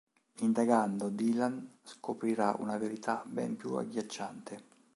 Indagando, 0.39 1.09
Dylan 1.09 1.77
scoprirà 1.83 2.55
una 2.57 2.75
verità 2.79 3.21
ben 3.23 3.55
più 3.55 3.73
agghiacciante. 3.75 4.63